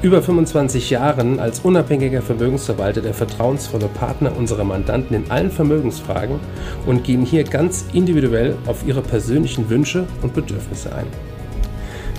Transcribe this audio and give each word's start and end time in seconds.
über 0.00 0.22
25 0.22 0.90
Jahren 0.90 1.40
als 1.40 1.60
unabhängiger 1.60 2.22
Vermögensverwalter 2.22 3.00
der 3.00 3.14
vertrauensvolle 3.14 3.88
Partner 3.88 4.36
unserer 4.36 4.62
Mandanten 4.62 5.16
in 5.16 5.30
allen 5.30 5.50
Vermögensfragen 5.50 6.38
und 6.86 7.02
gehen 7.02 7.24
hier 7.24 7.42
ganz 7.42 7.84
individuell 7.92 8.56
auf 8.66 8.86
ihre 8.86 9.02
persönlichen 9.02 9.68
Wünsche 9.68 10.06
und 10.22 10.34
Bedürfnisse 10.34 10.94
ein. 10.94 11.06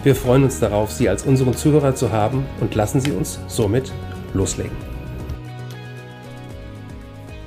Wir 0.04 0.16
freuen 0.16 0.44
uns 0.44 0.60
darauf, 0.60 0.92
Sie 0.92 1.08
als 1.08 1.24
unseren 1.24 1.56
Zuhörer 1.56 1.96
zu 1.96 2.12
haben 2.12 2.46
und 2.60 2.76
lassen 2.76 3.00
Sie 3.00 3.12
uns 3.12 3.40
somit 3.48 3.92
loslegen. 4.34 4.76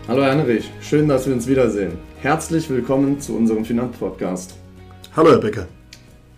Hallo 0.08 0.24
Heinrich, 0.24 0.70
schön, 0.80 1.08
dass 1.08 1.26
wir 1.26 1.34
uns 1.34 1.46
wiedersehen. 1.46 1.92
Herzlich 2.20 2.68
willkommen 2.70 3.20
zu 3.20 3.36
unserem 3.36 3.64
Finanzpodcast. 3.64 4.54
Hallo 5.14 5.30
Herr 5.30 5.38
Becker. 5.38 5.66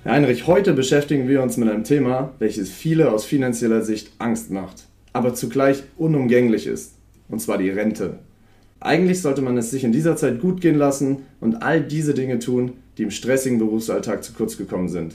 Herr 0.05 0.13
Heinrich, 0.13 0.47
heute 0.47 0.75
beschäftigen 0.75 1.29
wir 1.29 1.43
uns 1.43 1.57
mit 1.57 1.67
einem 1.67 1.83
Thema, 1.83 2.35
welches 2.39 2.71
viele 2.71 3.11
aus 3.11 3.25
finanzieller 3.25 3.81
Sicht 3.81 4.13
Angst 4.19 4.51
macht, 4.51 4.85
aber 5.15 5.33
zugleich 5.33 5.83
unumgänglich 5.97 6.67
ist, 6.67 6.97
und 7.31 7.41
zwar 7.41 7.57
die 7.57 7.71
Rente. 7.71 8.19
Eigentlich 8.81 9.23
sollte 9.23 9.41
man 9.41 9.57
es 9.57 9.71
sich 9.71 9.83
in 9.83 9.93
dieser 9.93 10.15
Zeit 10.17 10.43
gut 10.43 10.61
gehen 10.61 10.77
lassen 10.77 11.23
und 11.41 11.63
all 11.63 11.81
diese 11.81 12.13
Dinge 12.13 12.39
tun, 12.39 12.73
die 12.99 13.05
im 13.05 13.11
stressigen 13.11 13.59
Berufsalltag 13.59 14.23
zu 14.23 14.35
kurz 14.35 14.59
gekommen 14.59 14.91
sind. 14.91 15.15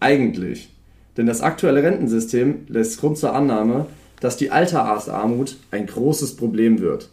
Eigentlich. 0.00 0.68
Denn 1.16 1.26
das 1.26 1.40
aktuelle 1.40 1.84
Rentensystem 1.84 2.62
lässt 2.66 2.98
Grund 2.98 3.18
zur 3.18 3.36
Annahme, 3.36 3.86
dass 4.18 4.36
die 4.36 4.50
Alterarztarmut 4.50 5.58
ein 5.70 5.86
großes 5.86 6.34
Problem 6.34 6.80
wird. 6.80 7.08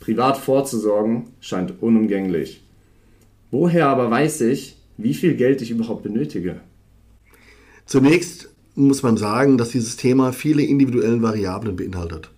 Privat 0.00 0.38
vorzusorgen 0.38 1.24
scheint 1.38 1.82
unumgänglich. 1.82 2.62
Woher 3.50 3.88
aber 3.88 4.10
weiß 4.10 4.40
ich, 4.40 4.75
wie 4.98 5.14
viel 5.14 5.34
Geld 5.34 5.62
ich 5.62 5.70
überhaupt 5.70 6.02
benötige. 6.02 6.60
Zunächst 7.84 8.50
muss 8.74 9.02
man 9.02 9.16
sagen, 9.16 9.58
dass 9.58 9.70
dieses 9.70 9.96
Thema 9.96 10.32
viele 10.32 10.62
individuelle 10.62 11.22
Variablen 11.22 11.76
beinhaltet, 11.76 12.30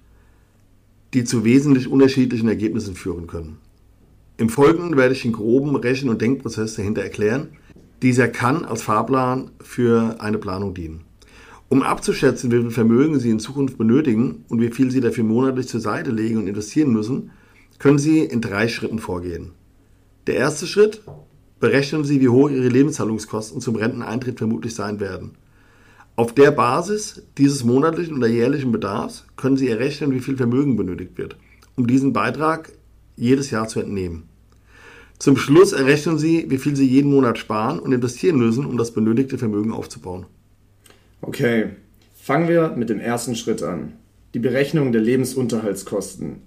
die 1.15 1.25
zu 1.25 1.45
wesentlich 1.45 1.89
unterschiedlichen 1.89 2.49
Ergebnissen 2.49 2.95
führen 2.95 3.27
können. 3.27 3.59
Im 4.37 4.49
Folgenden 4.49 4.97
werde 4.97 5.15
ich 5.15 5.23
den 5.23 5.33
groben 5.33 5.75
Rechen- 5.75 6.11
und 6.11 6.23
Denkprozess 6.23 6.75
dahinter 6.75 7.03
erklären. 7.03 7.49
Dieser 8.03 8.29
kann 8.29 8.65
als 8.65 8.83
Fahrplan 8.83 9.51
für 9.61 10.21
eine 10.21 10.39
Planung 10.39 10.75
dienen. 10.75 11.01
Um 11.69 11.83
abzuschätzen, 11.83 12.53
wie 12.53 12.61
viel 12.61 12.71
Vermögen 12.71 13.19
Sie 13.19 13.31
in 13.31 13.41
Zukunft 13.41 13.77
benötigen 13.77 14.45
und 14.49 14.61
wie 14.61 14.71
viel 14.71 14.91
Sie 14.91 15.01
dafür 15.01 15.25
monatlich 15.25 15.67
zur 15.67 15.81
Seite 15.81 16.13
legen 16.13 16.39
und 16.39 16.47
investieren 16.47 16.93
müssen, 16.93 17.31
können 17.79 17.99
Sie 17.99 18.21
in 18.21 18.41
drei 18.41 18.69
Schritten 18.69 19.01
vorgehen. 19.01 19.51
Der 20.29 20.37
erste 20.37 20.67
Schritt 20.67 21.03
berechnen 21.61 22.05
Sie, 22.05 22.21
wie 22.21 22.29
hoch 22.29 22.51
Ihre 22.51 22.69
Lebenshaltungskosten 22.69 23.61
zum 23.61 23.77
Renteneintritt 23.77 24.39
vermutlich 24.39 24.75
sein 24.75 25.01
werden. 25.01 25.33
Auf 26.17 26.35
der 26.35 26.51
Basis 26.51 27.23
dieses 27.37 27.65
monatlichen 27.65 28.17
oder 28.17 28.27
jährlichen 28.27 28.73
Bedarfs 28.73 29.25
können 29.37 29.57
Sie 29.57 29.69
errechnen, 29.69 30.13
wie 30.13 30.21
viel 30.21 30.37
Vermögen 30.37 30.77
benötigt 30.77 31.17
wird, 31.17 31.37
um 31.77 31.87
diesen 31.87 32.13
Beitrag 32.13 32.73
jedes 33.17 33.51
Jahr 33.51 33.69
zu 33.69 33.81
entnehmen. 33.81 34.25
Zum 35.19 35.37
Schluss 35.37 35.73
errechnen 35.73 36.19
Sie, 36.19 36.47
wie 36.49 36.59
viel 36.59 36.77
Sie 36.77 36.87
jeden 36.87 37.11
Monat 37.11 37.39
sparen 37.39 37.81
und 37.81 37.93
investieren 37.93 38.39
müssen, 38.39 38.65
um 38.65 38.77
das 38.77 38.93
benötigte 38.93 39.39
Vermögen 39.39 39.73
aufzubauen. 39.73 40.27
Okay, 41.21 41.71
fangen 42.17 42.49
wir 42.49 42.71
mit 42.77 42.89
dem 42.89 43.01
ersten 43.01 43.35
Schritt 43.35 43.63
an. 43.63 43.95
Die 44.35 44.39
Berechnung 44.39 44.93
der 44.93 45.01
Lebensunterhaltskosten. 45.01 46.43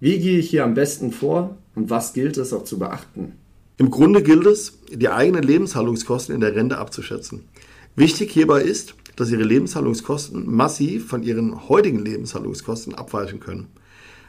Wie 0.00 0.18
gehe 0.18 0.38
ich 0.38 0.50
hier 0.50 0.64
am 0.64 0.74
besten 0.74 1.12
vor 1.12 1.56
und 1.74 1.90
was 1.90 2.14
gilt 2.14 2.36
es 2.38 2.52
auch 2.52 2.64
zu 2.64 2.78
beachten? 2.78 3.32
Im 3.76 3.90
Grunde 3.90 4.22
gilt 4.22 4.46
es, 4.46 4.78
die 4.88 5.08
eigenen 5.08 5.42
Lebenshaltungskosten 5.42 6.34
in 6.34 6.40
der 6.40 6.54
Rente 6.54 6.78
abzuschätzen. 6.78 7.44
Wichtig 7.96 8.30
hierbei 8.30 8.62
ist, 8.62 8.94
dass 9.16 9.30
Ihre 9.30 9.42
Lebenshaltungskosten 9.42 10.52
massiv 10.52 11.08
von 11.08 11.24
Ihren 11.24 11.68
heutigen 11.68 11.98
Lebenshaltungskosten 11.98 12.94
abweichen 12.94 13.40
können. 13.40 13.66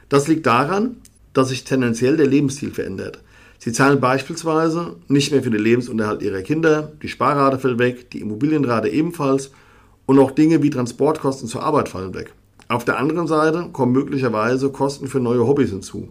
Das 0.09 0.27
liegt 0.27 0.45
daran, 0.45 0.97
dass 1.33 1.49
sich 1.49 1.63
tendenziell 1.63 2.17
der 2.17 2.27
Lebensstil 2.27 2.71
verändert. 2.71 3.21
Sie 3.59 3.71
zahlen 3.71 3.99
beispielsweise 3.99 4.95
nicht 5.07 5.31
mehr 5.31 5.43
für 5.43 5.51
den 5.51 5.61
Lebensunterhalt 5.61 6.21
Ihrer 6.21 6.41
Kinder, 6.41 6.91
die 7.01 7.07
Sparrate 7.07 7.59
fällt 7.59 7.79
weg, 7.79 8.09
die 8.11 8.21
Immobilienrate 8.21 8.89
ebenfalls 8.89 9.51
und 10.05 10.19
auch 10.19 10.31
Dinge 10.31 10.63
wie 10.63 10.69
Transportkosten 10.69 11.47
zur 11.47 11.63
Arbeit 11.63 11.89
fallen 11.89 12.13
weg. 12.13 12.33
Auf 12.67 12.83
der 12.83 12.97
anderen 12.97 13.27
Seite 13.27 13.69
kommen 13.71 13.91
möglicherweise 13.91 14.71
Kosten 14.71 15.07
für 15.07 15.19
neue 15.19 15.45
Hobbys 15.45 15.69
hinzu. 15.69 16.09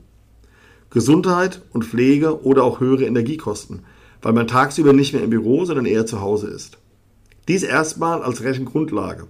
Gesundheit 0.95 1.61
und 1.73 1.85
Pflege 1.85 2.45
oder 2.45 2.63
auch 2.63 2.79
höhere 2.79 3.05
Energiekosten, 3.05 3.81
weil 4.23 4.33
man 4.33 4.47
tagsüber 4.47 4.93
nicht 4.93 5.13
mehr 5.13 5.25
im 5.25 5.31
Büro, 5.31 5.65
sondern 5.65 5.87
eher 5.87 6.07
zu 6.07 6.21
Hause 6.21 6.47
ist. 6.47 6.79
Dies 7.49 7.65
erstmal 7.65 8.23
als 8.23 8.45
Rechengrundlage. 8.45 9.27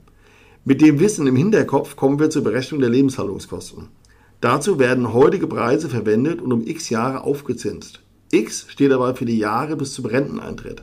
Mit 0.66 0.82
dem 0.82 1.00
Wissen 1.00 1.26
im 1.26 1.36
Hinterkopf 1.36 1.96
kommen 1.96 2.20
wir 2.20 2.28
zur 2.28 2.44
Berechnung 2.44 2.82
der 2.82 2.90
Lebenshaltungskosten. 2.90 3.88
Dazu 4.42 4.78
werden 4.78 5.14
heutige 5.14 5.46
Preise 5.46 5.88
verwendet 5.88 6.42
und 6.42 6.52
um 6.52 6.66
x 6.66 6.90
Jahre 6.90 7.22
aufgezinst. 7.22 8.02
X 8.30 8.66
steht 8.68 8.90
dabei 8.90 9.14
für 9.14 9.24
die 9.24 9.38
Jahre 9.38 9.76
bis 9.76 9.94
zum 9.94 10.04
Renteneintritt. 10.04 10.82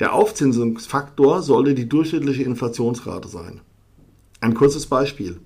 Der 0.00 0.14
Aufzinsungsfaktor 0.14 1.42
sollte 1.42 1.74
die 1.74 1.90
durchschnittliche 1.90 2.44
Inflationsrate 2.44 3.28
sein. 3.28 3.60
Ein 4.40 4.54
kurzes 4.54 4.86
Beispiel. 4.86 5.40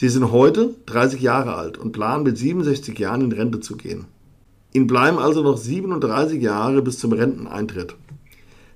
Sie 0.00 0.08
sind 0.08 0.32
heute 0.32 0.76
30 0.86 1.20
Jahre 1.20 1.56
alt 1.56 1.76
und 1.76 1.92
planen 1.92 2.22
mit 2.22 2.38
67 2.38 2.98
Jahren 2.98 3.20
in 3.20 3.32
Rente 3.32 3.60
zu 3.60 3.76
gehen. 3.76 4.06
Ihnen 4.72 4.86
bleiben 4.86 5.18
also 5.18 5.42
noch 5.42 5.58
37 5.58 6.40
Jahre 6.40 6.80
bis 6.80 6.98
zum 6.98 7.12
Renteneintritt. 7.12 7.96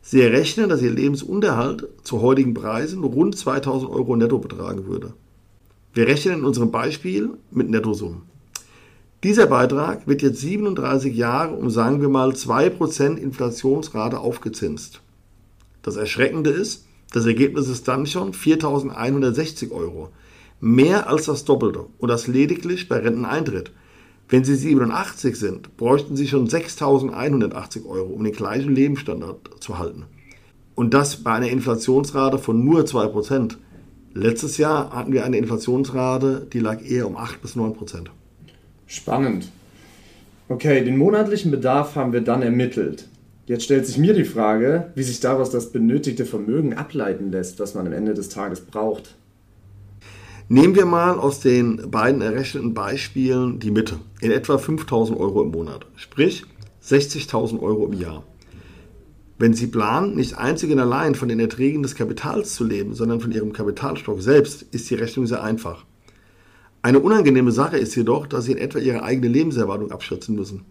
Sie 0.03 0.21
errechnen, 0.21 0.69
dass 0.69 0.83
Ihr 0.83 0.91
Lebensunterhalt 0.91 1.89
zu 2.03 2.21
heutigen 2.21 2.53
Preisen 2.53 3.03
rund 3.03 3.39
2000 3.39 3.91
Euro 3.91 4.17
netto 4.17 4.39
betragen 4.39 4.85
würde. 4.85 5.15
Wir 5.95 6.09
rechnen 6.09 6.41
in 6.41 6.45
unserem 6.45 6.71
Beispiel 6.71 7.31
mit 7.51 7.71
Nettosummen. 7.71 8.21
Dieser 9.23 9.47
Beitrag 9.47 10.07
wird 10.07 10.21
jetzt 10.21 10.43
37 10.43 11.17
Jahre 11.17 11.55
um 11.55 11.71
sagen 11.71 12.03
wir 12.03 12.11
mal 12.11 12.33
2% 12.33 13.17
Inflationsrate 13.17 14.19
aufgezinst. 14.19 15.01
Das 15.81 15.97
Erschreckende 15.97 16.51
ist, 16.51 16.85
das 17.15 17.25
Ergebnis 17.25 17.69
ist 17.69 17.89
dann 17.89 18.05
schon 18.05 18.35
4160 18.35 19.73
Euro 19.73 20.11
mehr 20.65 21.11
als 21.11 21.27
das 21.27 21.45
Doppelte 21.45 21.85
und 21.99 22.09
das 22.09 22.27
lediglich 22.27 22.89
bei 22.89 22.97
Renteneintritt. 22.97 23.71
Wenn 24.31 24.45
Sie 24.45 24.55
87 24.55 25.37
sind, 25.37 25.77
bräuchten 25.77 26.17
Sie 26.17 26.27
schon 26.27 26.49
6.180 26.49 27.85
Euro, 27.87 28.09
um 28.09 28.25
den 28.25 28.33
gleichen 28.33 28.75
Lebensstandard 28.75 29.63
zu 29.63 29.79
halten. 29.79 30.07
Und 30.75 30.95
das 30.95 31.17
bei 31.17 31.33
einer 31.33 31.51
Inflationsrate 31.51 32.39
von 32.39 32.65
nur 32.65 32.85
2%. 32.85 33.57
Letztes 34.15 34.57
Jahr 34.57 34.91
hatten 34.95 35.13
wir 35.13 35.27
eine 35.27 35.37
Inflationsrate, 35.37 36.47
die 36.51 36.61
lag 36.61 36.83
eher 36.83 37.07
um 37.07 37.19
8 37.19 37.43
bis 37.43 37.57
9%. 37.57 38.07
Spannend. 38.87 39.51
Okay, 40.49 40.83
den 40.83 40.97
monatlichen 40.97 41.51
Bedarf 41.51 41.95
haben 41.95 42.15
wir 42.15 42.23
dann 42.23 42.41
ermittelt. 42.41 43.07
Jetzt 43.47 43.65
stellt 43.65 43.85
sich 43.87 43.99
mir 43.99 44.15
die 44.15 44.25
Frage, 44.25 44.93
wie 44.95 45.03
sich 45.03 45.21
daraus 45.21 45.51
das 45.51 45.73
benötigte 45.73 46.25
Vermögen 46.25 46.73
ableiten 46.73 47.31
lässt, 47.31 47.61
was 47.61 47.75
man 47.75 47.87
am 47.87 47.93
Ende 47.93 48.15
des 48.15 48.31
Tages 48.31 48.63
braucht. 48.63 49.17
Nehmen 50.49 50.75
wir 50.75 50.85
mal 50.85 51.19
aus 51.19 51.41
den 51.41 51.91
beiden 51.91 52.21
errechneten 52.21 52.75
Beispielen 52.75 53.61
die 53.61 53.71
Mitte, 53.71 53.97
in 54.21 54.31
etwa 54.31 54.59
5000 54.59 55.19
Euro 55.19 55.43
im 55.43 55.53
Monat, 55.53 55.87
sprich 55.97 56.45
60.000 56.85 57.63
Euro 57.63 57.87
im 57.87 57.95
Jahr. 57.95 58.25
Wenn 59.39 59.55
Sie 59.55 59.69
planen, 59.69 60.17
nicht 60.17 60.37
einzig 60.37 60.71
und 60.71 60.81
allein 60.81 61.15
von 61.15 61.31
den 61.31 61.41
Erträgen 61.41 61.83
des 61.83 61.95
Kapitals 61.95 62.55
zu 62.57 62.65
leben, 62.65 62.93
sondern 62.93 63.23
von 63.23 63.33
Ihrem 63.33 63.55
Kapitalstock 63.55 64.21
selbst, 64.21 64.67
ist 64.71 64.91
die 64.91 64.97
Rechnung 64.97 65.27
sehr 65.27 65.43
einfach. 65.43 65.87
Eine 66.83 67.01
unangenehme 67.01 67.51
Sache 67.51 67.79
ist 67.79 67.95
jedoch, 67.95 68.27
dass 68.27 68.45
Sie 68.45 68.53
in 68.53 68.59
etwa 68.59 68.81
Ihre 68.81 69.03
eigene 69.03 69.29
Lebenserwartung 69.29 69.93
abschätzen 69.93 70.37
müssen. 70.37 70.67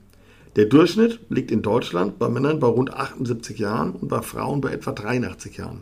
Der 0.56 0.66
Durchschnitt 0.66 1.20
liegt 1.30 1.50
in 1.50 1.64
Deutschland 1.64 2.20
bei 2.20 2.30
Männern 2.30 2.60
bei 2.60 2.68
rund 2.68 2.94
78 2.94 3.58
Jahren 3.58 3.94
und 3.94 4.08
bei 4.08 4.22
Frauen 4.22 4.62
bei 4.62 4.72
etwa 4.72 4.92
83 4.92 5.58
Jahren. 5.58 5.82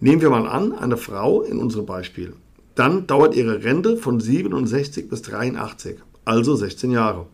Nehmen 0.00 0.22
wir 0.22 0.30
mal 0.30 0.48
an, 0.48 0.72
eine 0.72 0.96
Frau 0.96 1.42
in 1.42 1.58
unserem 1.58 1.84
Beispiel 1.84 2.32
dann 2.78 3.08
dauert 3.08 3.34
Ihre 3.34 3.64
Rente 3.64 3.96
von 3.96 4.20
67 4.20 5.08
bis 5.08 5.22
83, 5.22 5.96
also 6.24 6.54
16 6.54 6.92
Jahre. 6.92 7.26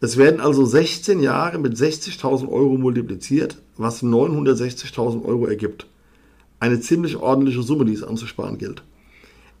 Es 0.00 0.16
werden 0.16 0.40
also 0.40 0.66
16 0.66 1.20
Jahre 1.20 1.58
mit 1.58 1.74
60.000 1.74 2.48
Euro 2.48 2.76
multipliziert, 2.76 3.58
was 3.76 4.02
960.000 4.02 5.24
Euro 5.24 5.46
ergibt. 5.46 5.86
Eine 6.58 6.80
ziemlich 6.80 7.16
ordentliche 7.16 7.62
Summe, 7.62 7.84
die 7.84 7.92
es 7.92 8.02
anzusparen 8.02 8.58
gilt. 8.58 8.82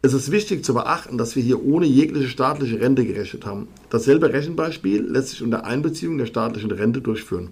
Es 0.02 0.12
ist 0.12 0.32
wichtig 0.32 0.64
zu 0.64 0.74
beachten, 0.74 1.18
dass 1.18 1.36
wir 1.36 1.42
hier 1.42 1.64
ohne 1.64 1.86
jegliche 1.86 2.28
staatliche 2.28 2.80
Rente 2.80 3.04
gerechnet 3.04 3.46
haben. 3.46 3.68
Dasselbe 3.90 4.32
Rechenbeispiel 4.32 5.02
lässt 5.02 5.28
sich 5.28 5.42
unter 5.42 5.64
Einbeziehung 5.64 6.18
der 6.18 6.26
staatlichen 6.26 6.72
Rente 6.72 7.00
durchführen. 7.00 7.50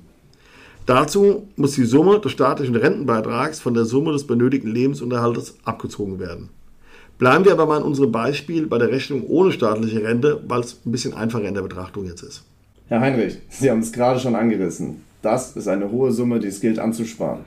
Dazu 0.87 1.49
muss 1.57 1.73
die 1.73 1.85
Summe 1.85 2.19
des 2.19 2.33
staatlichen 2.33 2.75
Rentenbeitrags 2.75 3.61
von 3.61 3.75
der 3.75 3.85
Summe 3.85 4.13
des 4.13 4.27
benötigten 4.27 4.73
Lebensunterhaltes 4.73 5.57
abgezogen 5.65 6.19
werden. 6.19 6.51
Bleiben 7.19 7.45
wir 7.45 7.53
aber 7.53 7.67
mal 7.67 7.79
in 7.79 7.85
unserem 7.85 8.11
Beispiel 8.11 8.67
bei 8.67 8.79
der 8.79 8.91
Rechnung 8.91 9.25
ohne 9.29 9.53
staatliche 9.53 10.03
Rente, 10.03 10.41
weil 10.49 10.61
es 10.61 10.81
ein 10.85 10.93
bisschen 10.93 11.15
einfacher 11.15 11.45
in 11.45 11.55
der 11.55 11.63
Betrachtung 11.63 12.07
jetzt 12.07 12.23
ist. 12.23 12.43
Herr 12.89 13.01
Heinrich, 13.01 13.39
Sie 13.49 13.71
haben 13.71 13.81
es 13.81 13.93
gerade 13.93 14.19
schon 14.21 14.35
angerissen. 14.35 15.03
Das 15.23 15.57
ist 15.57 15.69
eine 15.69 15.91
hohe 15.91 16.13
Summe, 16.13 16.41
die 16.41 16.49
es 16.49 16.61
gilt 16.61 16.79
anzusparen. 16.79 17.41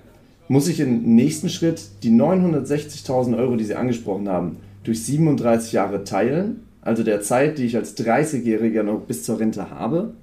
Muss 0.48 0.68
ich 0.68 0.80
im 0.80 1.16
nächsten 1.16 1.50
Schritt 1.50 1.84
die 2.04 2.12
960.000 2.12 3.38
Euro, 3.38 3.58
die 3.58 3.66
Sie 3.66 3.76
angesprochen 3.76 4.30
haben, 4.30 4.58
durch 4.84 5.04
37 5.04 5.74
Jahre 5.74 6.06
teilen, 6.06 6.62
also 6.82 7.04
der 7.04 7.22
Zeit, 7.22 7.58
die 7.58 7.66
ich 7.66 7.76
als 7.76 7.98
30-Jähriger 7.98 8.84
noch 8.84 9.02
bis 9.02 9.24
zur 9.24 9.40
Rente 9.40 9.70
habe? 9.70 10.14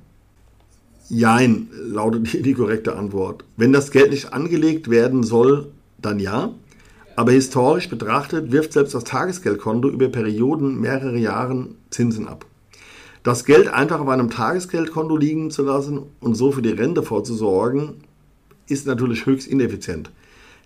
Jein, 1.10 1.68
lautet 1.86 2.46
die 2.46 2.54
korrekte 2.54 2.96
Antwort. 2.96 3.44
Wenn 3.58 3.74
das 3.74 3.90
Geld 3.90 4.10
nicht 4.10 4.32
angelegt 4.32 4.88
werden 4.88 5.22
soll, 5.22 5.68
dann 6.00 6.18
ja. 6.18 6.54
Aber 7.16 7.32
historisch 7.32 7.88
betrachtet 7.88 8.50
wirft 8.50 8.72
selbst 8.72 8.94
das 8.94 9.04
Tagesgeldkonto 9.04 9.88
über 9.88 10.08
Perioden 10.08 10.80
mehrere 10.80 11.16
Jahre 11.16 11.68
Zinsen 11.90 12.26
ab. 12.26 12.46
Das 13.22 13.44
Geld 13.44 13.68
einfach 13.68 14.00
auf 14.00 14.08
einem 14.08 14.30
Tagesgeldkonto 14.30 15.16
liegen 15.16 15.50
zu 15.50 15.62
lassen 15.62 16.02
und 16.20 16.34
so 16.34 16.52
für 16.52 16.62
die 16.62 16.70
Rente 16.70 17.02
vorzusorgen, 17.02 17.94
ist 18.66 18.86
natürlich 18.86 19.26
höchst 19.26 19.46
ineffizient. 19.46 20.10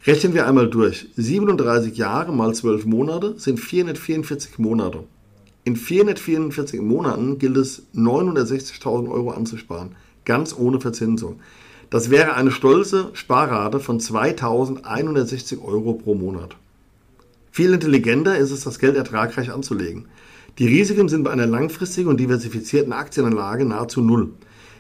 Rechnen 0.06 0.32
wir 0.34 0.46
einmal 0.46 0.70
durch. 0.70 1.08
37 1.16 1.96
Jahre 1.96 2.32
mal 2.32 2.54
12 2.54 2.86
Monate 2.86 3.34
sind 3.38 3.60
444 3.60 4.58
Monate. 4.58 5.04
In 5.64 5.76
444 5.76 6.80
Monaten 6.80 7.38
gilt 7.38 7.56
es 7.56 7.82
960.000 7.94 9.10
Euro 9.10 9.30
anzusparen, 9.30 9.96
ganz 10.24 10.54
ohne 10.56 10.80
Verzinsung. 10.80 11.40
Das 11.90 12.10
wäre 12.10 12.34
eine 12.34 12.50
stolze 12.50 13.10
Sparrate 13.14 13.80
von 13.80 13.98
2160 13.98 15.60
Euro 15.62 15.94
pro 15.94 16.14
Monat. 16.14 16.56
Viel 17.50 17.72
intelligenter 17.72 18.36
ist 18.36 18.50
es, 18.50 18.64
das 18.64 18.78
Geld 18.78 18.94
ertragreich 18.94 19.50
anzulegen. 19.50 20.04
Die 20.58 20.66
Risiken 20.66 21.08
sind 21.08 21.24
bei 21.24 21.30
einer 21.30 21.46
langfristigen 21.46 22.10
und 22.10 22.20
diversifizierten 22.20 22.92
Aktienanlage 22.92 23.64
nahezu 23.64 24.02
null. 24.02 24.30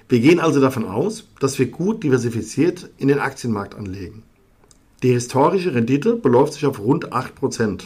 Wir 0.08 0.20
gehen 0.20 0.38
also 0.38 0.60
davon 0.60 0.84
aus, 0.84 1.24
dass 1.40 1.58
wir 1.58 1.66
gut 1.66 2.02
diversifiziert 2.02 2.90
in 2.98 3.08
den 3.08 3.20
Aktienmarkt 3.20 3.74
anlegen. 3.74 4.22
Die 5.02 5.12
historische 5.12 5.74
Rendite 5.74 6.16
beläuft 6.16 6.54
sich 6.54 6.66
auf 6.66 6.78
rund 6.78 7.12
8%. 7.12 7.84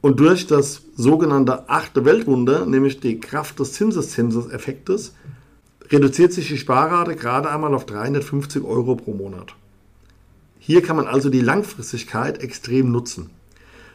Und 0.00 0.20
durch 0.20 0.46
das 0.46 0.82
sogenannte 0.96 1.68
achte 1.68 2.04
Weltwunder, 2.04 2.66
nämlich 2.66 3.00
die 3.00 3.20
Kraft 3.20 3.58
des 3.58 3.72
Zinseszinseseffektes, 3.72 5.14
reduziert 5.90 6.32
sich 6.32 6.48
die 6.48 6.58
Sparrate 6.58 7.16
gerade 7.16 7.50
einmal 7.50 7.74
auf 7.74 7.86
350 7.86 8.64
Euro 8.64 8.96
pro 8.96 9.12
Monat. 9.12 9.54
Hier 10.58 10.82
kann 10.82 10.96
man 10.96 11.06
also 11.06 11.28
die 11.28 11.40
Langfristigkeit 11.40 12.42
extrem 12.42 12.90
nutzen. 12.90 13.30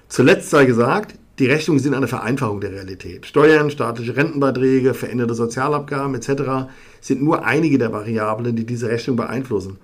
Zuletzt 0.08 0.50
sei 0.50 0.66
gesagt, 0.66 1.16
die 1.40 1.48
Rechnungen 1.48 1.80
sind 1.82 1.94
eine 1.94 2.08
Vereinfachung 2.08 2.62
der 2.62 2.72
Realität. 2.72 3.26
Steuern, 3.26 3.72
staatliche 3.72 4.16
Rentenbeiträge, 4.16 4.94
veränderte 4.94 5.34
Sozialabgaben 5.36 6.14
etc. 6.16 6.70
sind 7.00 7.24
nur 7.24 7.46
einige 7.46 7.78
der 7.78 7.94
Variablen, 7.94 8.56
die 8.56 8.66
diese 8.66 8.90
Rechnung 8.90 9.16
beeinflussen. 9.16 9.78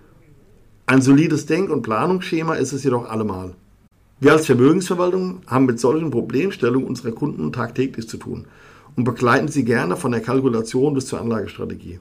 Ein 0.86 1.02
solides 1.02 1.46
Denk- 1.46 1.72
und 1.72 1.82
Planungsschema 1.82 2.56
ist 2.56 2.74
es 2.74 2.84
jedoch 2.84 3.10
allemal. 3.10 3.56
Wir 4.20 4.34
als 4.34 4.46
Vermögensverwaltung 4.46 5.42
haben 5.48 5.66
mit 5.66 5.80
solchen 5.80 6.12
Problemstellungen 6.12 6.88
unserer 6.88 7.14
Kunden 7.14 7.52
tagtäglich 7.52 8.08
zu 8.08 8.18
tun 8.18 8.46
und 8.96 9.04
begleiten 9.04 9.48
sie 9.48 9.66
gerne 9.66 9.96
von 9.96 10.12
der 10.12 10.22
Kalkulation 10.22 10.94
bis 10.94 11.08
zur 11.08 11.22
Anlagestrategie. 11.22 12.00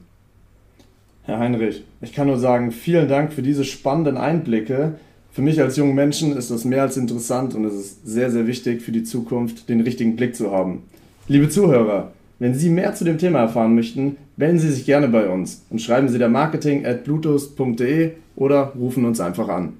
Herr 1.23 1.39
Heinrich, 1.39 1.83
ich 2.01 2.13
kann 2.13 2.27
nur 2.27 2.37
sagen, 2.37 2.71
vielen 2.71 3.07
Dank 3.07 3.33
für 3.33 3.41
diese 3.41 3.65
spannenden 3.65 4.17
Einblicke 4.17 4.95
für 5.35 5.41
mich 5.41 5.59
als 5.59 5.75
jungen 5.75 5.95
Menschen 5.95 6.37
ist 6.37 6.49
das 6.49 6.63
mehr 6.63 6.83
als 6.83 6.95
interessant 6.95 7.55
und 7.55 7.65
es 7.65 7.73
ist 7.73 8.07
sehr, 8.07 8.31
sehr 8.31 8.47
wichtig 8.47 8.81
für 8.81 8.93
die 8.93 9.03
Zukunft, 9.03 9.67
den 9.67 9.81
richtigen 9.81 10.15
Blick 10.15 10.33
zu 10.33 10.49
haben. 10.49 10.83
Liebe 11.27 11.49
Zuhörer, 11.49 12.13
wenn 12.39 12.53
Sie 12.53 12.69
mehr 12.69 12.95
zu 12.95 13.03
dem 13.03 13.17
Thema 13.17 13.39
erfahren 13.39 13.75
möchten, 13.75 14.15
melden 14.37 14.59
Sie 14.59 14.71
sich 14.71 14.85
gerne 14.85 15.09
bei 15.09 15.27
uns 15.27 15.65
und 15.69 15.81
schreiben 15.81 16.07
Sie 16.07 16.19
der 16.19 16.29
marketing 16.29 16.85
at 16.85 17.03
bluetooth.de 17.03 18.11
oder 18.37 18.71
rufen 18.79 19.03
uns 19.03 19.19
einfach 19.19 19.49
an. 19.49 19.73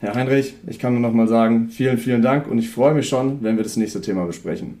Herr 0.00 0.16
Heinrich, 0.16 0.54
ich 0.66 0.80
kann 0.80 0.94
nur 0.94 1.02
noch 1.02 1.14
mal 1.14 1.28
sagen, 1.28 1.68
vielen, 1.68 1.98
vielen 1.98 2.22
Dank 2.22 2.50
und 2.50 2.58
ich 2.58 2.68
freue 2.68 2.94
mich 2.94 3.08
schon, 3.08 3.44
wenn 3.44 3.56
wir 3.56 3.62
das 3.62 3.76
nächste 3.76 4.00
Thema 4.00 4.24
besprechen. 4.24 4.80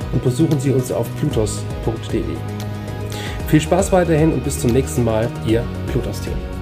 und 0.11 0.23
besuchen 0.23 0.59
Sie 0.59 0.71
uns 0.71 0.91
auf 0.91 1.07
plutos.de. 1.19 2.23
Viel 3.47 3.61
Spaß 3.61 3.91
weiterhin 3.91 4.33
und 4.33 4.43
bis 4.43 4.59
zum 4.59 4.71
nächsten 4.71 5.03
Mal, 5.03 5.29
Ihr 5.45 5.63
Plutos-Team. 5.91 6.60